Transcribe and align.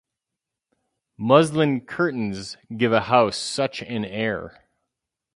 Muslin 1.19 1.79
curtains 1.81 2.57
give 2.75 2.91
a 2.91 3.01
house 3.01 3.37
such 3.37 3.83
an 3.83 4.03
air. 4.03 4.67